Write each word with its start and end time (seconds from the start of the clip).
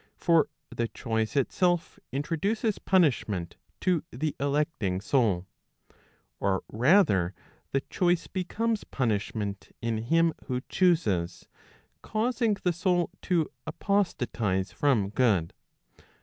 For 0.17 0.47
the 0.75 0.87
choice 0.87 1.35
itself 1.35 1.99
introduces 2.11 2.79
punishment 2.79 3.55
to 3.81 4.03
the 4.09 4.35
electing 4.39 4.99
soul. 4.99 5.45
Or 6.39 6.63
rather, 6.69 7.35
the 7.69 7.81
choice 7.81 8.25
becomes 8.25 8.83
punishment 8.83 9.75
in 9.79 9.99
him 9.99 10.33
who 10.47 10.61
chooses, 10.69 11.47
causing 12.01 12.57
the 12.63 12.73
soul 12.73 13.11
to 13.21 13.47
apostatize 13.67 14.71
from 14.71 15.09
good. 15.09 15.53